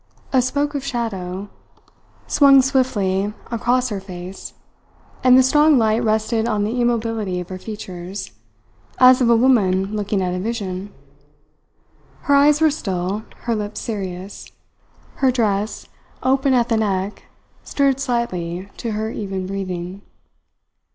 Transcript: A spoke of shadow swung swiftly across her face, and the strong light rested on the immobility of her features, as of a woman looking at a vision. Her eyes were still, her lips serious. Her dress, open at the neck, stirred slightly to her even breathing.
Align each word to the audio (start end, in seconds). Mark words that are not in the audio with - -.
A 0.33 0.41
spoke 0.41 0.73
of 0.73 0.83
shadow 0.83 1.47
swung 2.25 2.63
swiftly 2.63 3.35
across 3.51 3.89
her 3.89 3.99
face, 4.01 4.55
and 5.23 5.37
the 5.37 5.43
strong 5.43 5.77
light 5.77 6.03
rested 6.03 6.47
on 6.47 6.63
the 6.63 6.81
immobility 6.81 7.39
of 7.39 7.49
her 7.49 7.59
features, 7.59 8.31
as 8.97 9.21
of 9.21 9.29
a 9.29 9.35
woman 9.35 9.95
looking 9.95 10.19
at 10.23 10.33
a 10.33 10.39
vision. 10.39 10.91
Her 12.21 12.33
eyes 12.33 12.61
were 12.61 12.71
still, 12.71 13.25
her 13.41 13.53
lips 13.53 13.79
serious. 13.79 14.51
Her 15.17 15.29
dress, 15.29 15.85
open 16.23 16.55
at 16.55 16.69
the 16.69 16.77
neck, 16.77 17.25
stirred 17.63 17.99
slightly 17.99 18.69
to 18.77 18.93
her 18.93 19.11
even 19.11 19.45
breathing. 19.45 20.01